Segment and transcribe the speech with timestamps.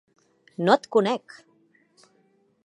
[0.69, 1.37] No et conec!